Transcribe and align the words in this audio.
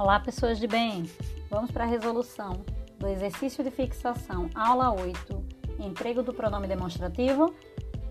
Olá, 0.00 0.20
pessoas 0.20 0.60
de 0.60 0.68
bem! 0.68 1.10
Vamos 1.50 1.72
para 1.72 1.82
a 1.82 1.86
resolução 1.88 2.64
do 3.00 3.08
exercício 3.08 3.64
de 3.64 3.70
fixação, 3.72 4.48
aula 4.54 4.92
8, 4.92 5.44
emprego 5.80 6.22
do 6.22 6.32
pronome 6.32 6.68
demonstrativo. 6.68 7.52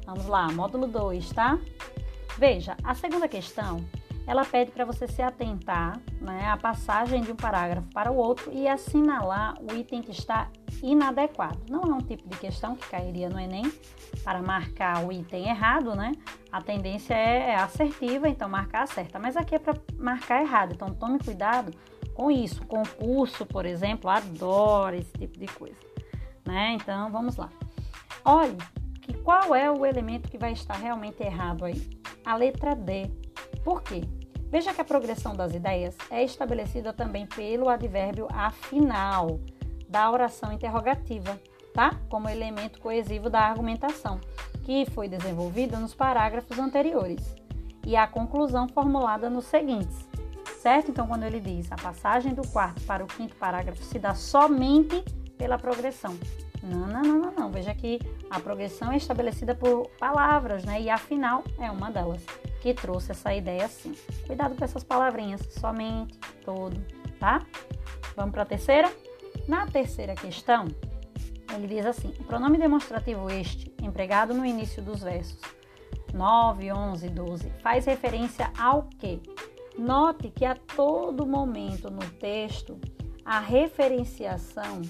Vamos 0.05 0.25
lá, 0.25 0.52
módulo 0.52 0.86
2, 0.86 1.29
tá? 1.31 1.57
Veja, 2.38 2.75
a 2.84 2.93
segunda 2.93 3.25
questão, 3.29 3.86
ela 4.28 4.44
pede 4.44 4.71
para 4.71 4.84
você 4.84 5.07
se 5.07 5.21
atentar 5.21 6.00
né, 6.20 6.48
à 6.48 6.57
passagem 6.57 7.21
de 7.21 7.32
um 7.32 7.36
parágrafo 7.36 7.88
para 7.94 8.12
o 8.12 8.18
outro 8.18 8.52
e 8.54 8.68
assinalar 8.68 9.55
o 9.62 9.73
item 9.73 10.02
que 10.02 10.12
está 10.12 10.50
inadequado. 10.84 11.59
Não 11.70 11.82
é 11.82 11.94
um 11.94 12.02
tipo 12.02 12.27
de 12.27 12.38
questão 12.38 12.76
que 12.76 12.88
cairia 12.90 13.30
no 13.30 13.40
Enem 13.40 13.71
para 14.26 14.41
marcar 14.41 15.05
o 15.05 15.13
item 15.13 15.48
errado, 15.48 15.95
né? 15.95 16.12
A 16.52 16.62
tendência 16.62 17.13
é 17.13 17.55
assertiva, 17.55 18.27
então 18.27 18.50
marcar 18.50 18.85
certa, 18.85 19.18
mas 19.18 19.38
aqui 19.38 19.55
é 19.55 19.59
para 19.59 19.73
marcar 19.98 20.41
errado, 20.41 20.73
então 20.73 20.94
tome 20.94 21.20
cuidado 21.20 21.71
com 22.13 22.30
isso. 22.30 22.66
Concurso, 22.66 23.46
por 23.46 23.66
exemplo, 23.66 24.09
adora 24.09 24.98
esse 24.98 25.13
tipo 25.13 25.40
de 25.40 25.48
coisa, 25.48 25.77
né? 26.46 26.73
Então 26.73 27.09
vamos 27.12 27.38
lá. 27.38 27.49
Olhe 28.26 28.57
que 29.02 29.13
qual 29.13 29.55
é 29.55 29.71
o 29.71 29.85
elemento 29.85 30.30
que 30.30 30.38
vai 30.38 30.52
estar 30.52 30.76
realmente 30.76 31.23
errado 31.23 31.63
aí? 31.63 31.90
A 32.26 32.35
letra 32.35 32.76
D. 32.76 33.09
Por 33.63 33.82
quê? 33.82 34.02
Veja 34.49 34.73
que 34.73 34.79
a 34.79 34.85
progressão 34.85 35.35
das 35.35 35.53
ideias 35.53 35.95
é 36.09 36.23
estabelecida 36.23 36.93
também 36.93 37.25
pelo 37.25 37.67
advérbio 37.67 38.27
afinal 38.31 39.39
da 39.89 40.09
oração 40.09 40.53
interrogativa, 40.53 41.39
tá? 41.73 41.99
Como 42.09 42.29
elemento 42.29 42.79
coesivo 42.79 43.29
da 43.29 43.41
argumentação, 43.41 44.21
que 44.63 44.85
foi 44.91 45.09
desenvolvida 45.09 45.77
nos 45.77 45.93
parágrafos 45.93 46.57
anteriores. 46.59 47.35
E 47.85 47.95
a 47.95 48.07
conclusão 48.07 48.67
formulada 48.70 49.29
nos 49.29 49.45
seguintes, 49.45 50.07
certo? 50.61 50.91
Então, 50.91 51.07
quando 51.07 51.23
ele 51.23 51.39
diz 51.39 51.71
a 51.71 51.76
passagem 51.76 52.34
do 52.34 52.45
quarto 52.48 52.82
para 52.84 53.04
o 53.04 53.07
quinto 53.07 53.35
parágrafo 53.35 53.84
se 53.84 53.99
dá 53.99 54.15
somente 54.15 55.04
pela 55.37 55.57
progressão. 55.57 56.17
Não, 56.63 56.87
não, 56.87 57.01
não, 57.01 57.17
não, 57.20 57.32
não. 57.32 57.51
Veja 57.51 57.73
que 57.73 57.99
a 58.29 58.39
progressão 58.39 58.91
é 58.91 58.98
estabelecida 58.98 59.54
por 59.54 59.89
palavras, 59.99 60.65
né? 60.65 60.82
E 60.82 60.89
afinal 60.89 61.43
é 61.59 61.70
uma 61.70 61.91
delas 61.91 62.26
que 62.62 62.74
trouxe 62.74 63.12
essa 63.12 63.34
ideia 63.34 63.66
assim. 63.66 63.94
Cuidado 64.25 64.56
com 64.56 64.63
essas 64.63 64.84
palavrinhas, 64.84 65.41
somente, 65.59 66.18
todo, 66.44 66.80
tá? 67.19 67.46
Vamos 68.16 68.31
para 68.31 68.44
a 68.44 68.46
terceira? 68.46 68.91
Na 69.47 69.66
terceira 69.68 70.16
questão, 70.16 70.68
ele 71.56 71.68
diz 71.68 71.85
assim: 71.85 72.13
o 72.19 72.24
pronome 72.24 72.58
demonstrativo 72.58 73.30
este, 73.30 73.74
empregado 73.81 74.34
no 74.34 74.46
início 74.46 74.81
dos 74.81 75.02
versos 75.02 75.40
9, 76.13 76.72
11 76.72 77.06
e 77.06 77.09
12, 77.09 77.50
faz 77.62 77.85
referência 77.85 78.52
ao 78.58 78.84
que? 78.84 79.22
Note 79.78 80.30
que 80.30 80.44
a 80.44 80.56
todo 80.56 81.25
momento 81.25 81.91
no 81.91 82.03
texto 82.19 82.80
a 83.24 83.40
referenciação 83.40 84.81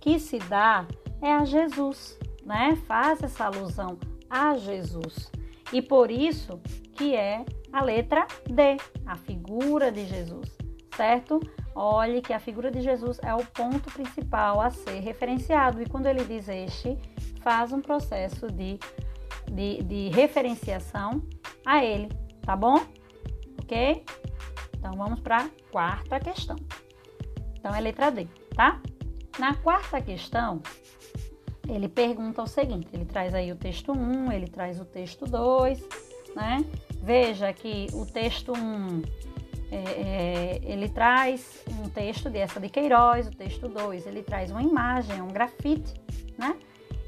que 0.00 0.18
se 0.20 0.38
dá 0.38 0.86
é 1.20 1.32
a 1.32 1.44
Jesus, 1.44 2.18
né? 2.44 2.76
Faz 2.86 3.22
essa 3.22 3.46
alusão 3.46 3.98
a 4.28 4.56
Jesus. 4.56 5.30
E 5.72 5.80
por 5.80 6.10
isso 6.10 6.60
que 6.94 7.16
é 7.16 7.44
a 7.72 7.82
letra 7.82 8.26
D, 8.46 8.76
a 9.06 9.16
figura 9.16 9.90
de 9.90 10.04
Jesus, 10.06 10.56
certo? 10.94 11.40
Olhe 11.74 12.20
que 12.20 12.34
a 12.34 12.38
figura 12.38 12.70
de 12.70 12.82
Jesus 12.82 13.18
é 13.22 13.34
o 13.34 13.44
ponto 13.46 13.90
principal 13.90 14.60
a 14.60 14.70
ser 14.70 15.00
referenciado, 15.00 15.80
e 15.80 15.86
quando 15.86 16.06
ele 16.06 16.24
diz 16.24 16.48
este, 16.48 16.98
faz 17.40 17.72
um 17.72 17.80
processo 17.80 18.46
de, 18.52 18.78
de, 19.50 19.82
de 19.82 20.08
referenciação 20.10 21.22
a 21.64 21.82
ele, 21.82 22.08
tá 22.42 22.54
bom? 22.54 22.78
Ok? 23.62 24.04
Então 24.76 24.92
vamos 24.92 25.20
para 25.20 25.44
a 25.44 25.50
quarta 25.70 26.20
questão. 26.20 26.56
Então 27.58 27.74
é 27.74 27.80
letra 27.80 28.10
D, 28.10 28.26
tá? 28.54 28.82
Na 29.38 29.54
quarta 29.54 30.02
questão, 30.02 30.60
ele 31.68 31.88
pergunta 31.88 32.42
o 32.42 32.46
seguinte: 32.46 32.88
ele 32.92 33.04
traz 33.04 33.34
aí 33.34 33.52
o 33.52 33.56
texto 33.56 33.92
1, 33.92 34.32
ele 34.32 34.46
traz 34.46 34.80
o 34.80 34.84
texto 34.84 35.26
2, 35.26 35.82
né? 36.34 36.64
Veja 37.02 37.52
que 37.52 37.88
o 37.92 38.06
texto 38.06 38.52
1 38.52 39.02
é, 39.70 39.76
é, 39.76 40.60
ele 40.64 40.88
traz 40.88 41.64
um 41.80 41.88
texto 41.88 42.28
dessa 42.28 42.60
de 42.60 42.68
Queiroz, 42.68 43.26
o 43.26 43.30
texto 43.30 43.68
2, 43.68 44.06
ele 44.06 44.22
traz 44.22 44.50
uma 44.50 44.62
imagem, 44.62 45.22
um 45.22 45.28
grafite, 45.28 45.94
né? 46.36 46.56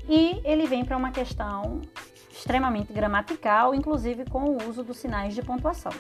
E 0.09 0.41
ele 0.45 0.67
vem 0.67 0.85
para 0.85 0.97
uma 0.97 1.11
questão 1.11 1.83
extremamente 2.31 2.93
gramatical, 2.93 3.75
inclusive 3.75 4.25
com 4.25 4.45
o 4.45 4.69
uso 4.69 4.83
dos 4.83 4.97
sinais 4.97 5.35
de 5.35 5.43
pontuação. 5.43 5.93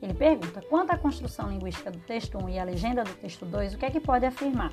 Ele 0.00 0.14
pergunta: 0.14 0.60
quanto 0.68 0.90
à 0.90 0.98
construção 0.98 1.50
linguística 1.50 1.90
do 1.90 1.98
texto 2.00 2.38
1 2.38 2.48
e 2.48 2.58
a 2.58 2.64
legenda 2.64 3.04
do 3.04 3.12
texto 3.14 3.44
2, 3.46 3.74
o 3.74 3.78
que 3.78 3.86
é 3.86 3.90
que 3.90 4.00
pode 4.00 4.26
afirmar? 4.26 4.72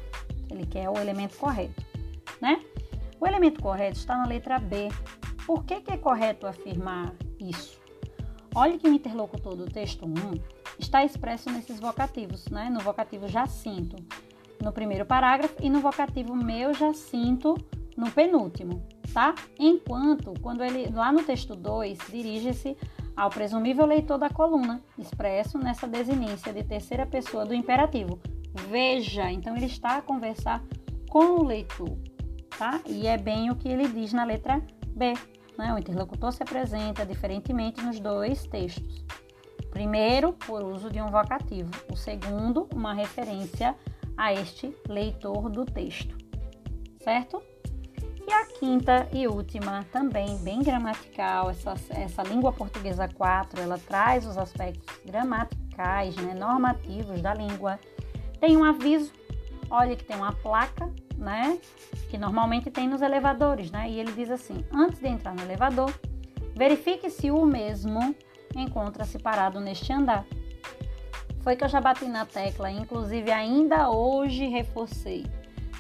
Ele 0.50 0.66
quer 0.66 0.90
o 0.90 0.98
elemento 0.98 1.38
correto, 1.38 1.82
né? 2.42 2.62
O 3.22 3.28
elemento 3.28 3.62
correto 3.62 4.00
está 4.00 4.18
na 4.18 4.26
letra 4.26 4.58
B. 4.58 4.90
Por 5.46 5.64
que, 5.64 5.80
que 5.80 5.92
é 5.92 5.98
correto 5.98 6.48
afirmar 6.48 7.14
isso? 7.40 7.80
Olhe 8.56 8.80
que 8.80 8.90
o 8.90 8.94
interlocutor 8.94 9.56
do 9.56 9.66
texto 9.66 10.08
1 10.08 10.12
está 10.80 11.06
expresso 11.06 11.52
nesses 11.52 11.80
vocativos, 11.80 12.48
né? 12.48 12.68
No 12.72 12.80
vocativo 12.80 13.28
já 13.28 13.46
sinto, 13.46 13.96
no 14.60 14.74
primeiro 14.74 15.06
parágrafo, 15.06 15.54
e 15.62 15.70
no 15.70 15.82
vocativo 15.82 16.36
meu 16.36 16.74
já 16.74 16.96
sinto 16.96 17.56
no 17.96 18.10
penúltimo, 18.10 18.84
tá? 19.14 19.36
Enquanto, 19.60 20.34
quando 20.42 20.64
ele, 20.64 20.90
lá 20.92 21.12
no 21.12 21.24
texto 21.24 21.56
2, 21.56 22.00
dirige-se 22.10 22.76
ao 23.16 23.30
presumível 23.30 23.86
leitor 23.86 24.18
da 24.18 24.32
coluna, 24.32 24.82
expresso 24.98 25.60
nessa 25.60 25.88
desinência 25.88 26.52
de 26.52 26.64
terceira 26.64 27.06
pessoa 27.06 27.46
do 27.46 27.54
imperativo. 27.54 28.20
Veja, 28.68 29.32
então 29.32 29.56
ele 29.56 29.68
está 29.68 29.98
a 29.98 30.02
conversar 30.02 30.64
com 31.08 31.40
o 31.40 31.44
leitor, 31.44 31.96
tá? 32.62 32.80
E 32.86 33.08
é 33.08 33.18
bem 33.18 33.50
o 33.50 33.56
que 33.56 33.68
ele 33.68 33.88
diz 33.88 34.14
na 34.14 34.24
letra 34.24 34.62
B. 34.90 35.16
Né? 35.58 35.74
O 35.74 35.80
interlocutor 35.80 36.32
se 36.32 36.44
apresenta 36.44 37.04
diferentemente 37.04 37.82
nos 37.82 38.00
dois 38.00 38.46
textos. 38.46 39.04
Primeiro, 39.72 40.34
por 40.34 40.62
uso 40.62 40.92
de 40.92 41.02
um 41.02 41.10
vocativo. 41.10 41.72
O 41.92 41.98
segundo, 41.98 42.70
uma 42.72 42.94
referência 42.94 43.76
a 44.16 44.32
este 44.32 44.72
leitor 44.88 45.50
do 45.50 45.66
texto. 45.66 46.16
Certo? 47.04 47.42
E 48.28 48.32
a 48.32 48.46
quinta 48.46 49.10
e 49.12 49.28
última, 49.28 49.84
também 49.92 50.38
bem 50.44 50.62
gramatical, 50.62 51.50
essa, 51.50 51.74
essa 51.90 52.22
língua 52.22 52.54
portuguesa 52.54 53.08
4, 53.08 53.60
ela 53.60 53.80
traz 53.80 54.28
os 54.28 54.38
aspectos 54.38 54.88
gramaticais, 55.04 56.16
né, 56.18 56.36
normativos 56.36 57.24
da 57.24 57.34
língua. 57.34 57.80
Tem 58.40 58.56
um 58.56 58.64
aviso, 58.64 59.12
olha 59.68 59.96
que 59.96 60.06
tem 60.06 60.16
uma 60.16 60.32
placa 60.32 60.94
né? 61.22 61.60
Que 62.10 62.18
normalmente 62.18 62.70
tem 62.70 62.88
nos 62.88 63.02
elevadores, 63.02 63.72
né? 63.72 63.90
E 63.90 64.00
ele 64.00 64.12
diz 64.12 64.30
assim: 64.30 64.66
antes 64.74 65.00
de 65.00 65.08
entrar 65.08 65.34
no 65.34 65.42
elevador, 65.44 65.94
verifique 66.56 67.10
se 67.10 67.32
o 67.32 67.46
mesmo 67.46 68.16
encontra-se 68.56 69.20
parado 69.20 69.60
neste 69.60 69.94
andar. 69.94 70.26
Foi 71.42 71.56
que 71.56 71.64
eu 71.64 71.70
já 71.70 71.80
bati 71.80 72.06
na 72.06 72.26
tecla, 72.26 72.70
inclusive 72.70 73.32
ainda 73.32 73.90
hoje 73.90 74.46
reforcei 74.48 75.26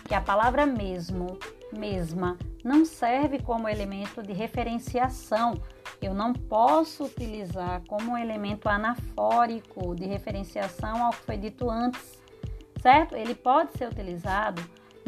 que 0.07 0.15
a 0.15 0.21
palavra 0.21 0.65
mesmo, 0.65 1.37
mesma, 1.71 2.37
não 2.63 2.83
serve 2.83 3.39
como 3.39 3.69
elemento 3.69 4.21
de 4.21 4.33
referenciação. 4.33 5.61
Eu 6.01 6.13
não 6.13 6.33
posso 6.33 7.05
utilizar 7.05 7.81
como 7.87 8.17
elemento 8.17 8.67
anafórico 8.67 9.95
de 9.95 10.05
referenciação 10.05 11.05
ao 11.05 11.11
que 11.11 11.23
foi 11.23 11.37
dito 11.37 11.69
antes, 11.69 12.19
certo? 12.81 13.15
Ele 13.15 13.35
pode 13.35 13.77
ser 13.77 13.87
utilizado 13.87 14.61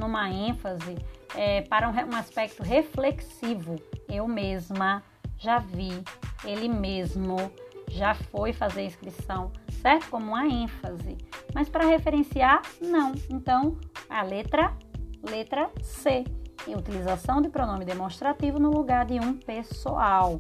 numa 0.04 0.30
ênfase 0.30 0.98
é, 1.34 1.62
para 1.62 1.90
um, 1.90 1.94
um 1.94 2.16
aspecto 2.16 2.62
reflexivo. 2.62 3.76
Eu 4.10 4.28
mesma 4.28 5.02
já 5.38 5.60
vi, 5.60 5.92
ele 6.44 6.68
mesmo 6.68 7.38
já 7.90 8.14
foi 8.14 8.54
fazer 8.54 8.86
inscrição, 8.86 9.52
certo? 9.82 10.10
Como 10.10 10.28
uma 10.28 10.48
ênfase. 10.48 11.18
Mas 11.54 11.70
para 11.70 11.86
referenciar, 11.86 12.62
não. 12.82 13.14
Então, 13.30 13.78
a 14.10 14.22
letra, 14.24 14.74
letra 15.22 15.70
C. 15.82 16.24
E 16.66 16.76
utilização 16.76 17.42
de 17.42 17.50
pronome 17.50 17.84
demonstrativo 17.84 18.58
no 18.58 18.72
lugar 18.72 19.06
de 19.06 19.20
um 19.20 19.34
pessoal. 19.34 20.38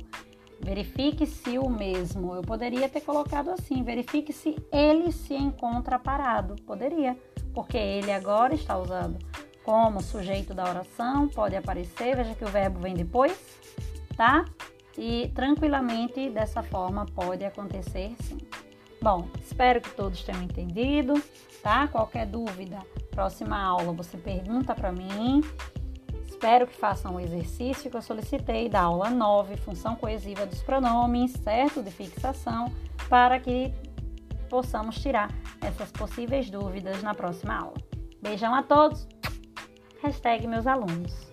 Verifique 0.62 1.26
se 1.26 1.58
o 1.58 1.70
mesmo. 1.70 2.34
Eu 2.34 2.42
poderia 2.42 2.88
ter 2.88 3.02
colocado 3.02 3.50
assim: 3.50 3.84
verifique 3.84 4.32
se 4.32 4.56
ele 4.72 5.12
se 5.12 5.34
encontra 5.34 6.00
parado. 6.00 6.56
Poderia, 6.66 7.18
porque 7.54 7.78
ele 7.78 8.10
agora 8.10 8.56
está 8.56 8.78
usando 8.78 9.18
como 9.64 10.02
sujeito 10.02 10.54
da 10.54 10.70
oração, 10.70 11.28
pode 11.28 11.56
aparecer, 11.56 12.16
veja 12.16 12.36
que 12.36 12.44
o 12.44 12.50
verbo 12.50 12.80
vem 12.80 12.94
depois, 12.94 13.60
tá? 14.16 14.46
E 14.98 15.32
tranquilamente 15.34 16.30
dessa 16.30 16.62
forma 16.62 17.06
pode 17.06 17.44
acontecer 17.44 18.16
sim. 18.22 18.38
Bom, 19.02 19.28
espero 19.42 19.82
que 19.82 19.90
todos 19.92 20.24
tenham 20.24 20.44
entendido, 20.44 21.22
tá? 21.62 21.88
Qualquer 21.88 22.26
dúvida, 22.26 22.80
próxima 23.12 23.62
aula 23.62 23.92
você 23.92 24.18
pergunta 24.18 24.74
para 24.76 24.92
mim. 24.92 25.42
Espero 26.26 26.68
que 26.68 26.76
façam 26.76 27.16
o 27.16 27.20
exercício 27.20 27.90
que 27.90 27.98
eu 27.98 28.02
solicitei 28.02 28.68
da 28.68 28.82
aula 28.82 29.10
9, 29.10 29.58
função 29.58 29.96
coesiva 29.96 30.46
dos 30.46 30.62
pronomes, 30.62 31.32
certo? 31.32 31.82
De 31.82 31.90
fixação, 31.90 32.72
para 33.10 33.40
que 33.40 33.74
possamos 34.50 35.02
tirar 35.02 35.30
essas 35.62 35.92
possíveis 35.92 36.50
dúvidas 36.50 37.02
na 37.02 37.14
próxima 37.14 37.58
aula. 37.58 37.78
Beijão 38.22 38.54
a 38.54 38.62
todos! 38.62 39.08
Hashtag 40.04 40.46
meus 40.50 40.68
alunos. 40.68 41.33